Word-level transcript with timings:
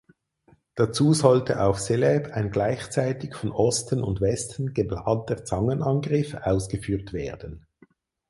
Dazu 0.73 1.13
sollte 1.13 1.61
auf 1.61 1.77
Celebes 1.79 2.31
ein 2.31 2.49
gleichzeitig 2.49 3.35
von 3.35 3.51
Osten 3.51 4.01
und 4.01 4.19
Westen 4.19 4.73
geplanter 4.73 5.45
Zangenangriff 5.45 6.33
ausgeführt 6.33 7.13
werden. 7.13 7.67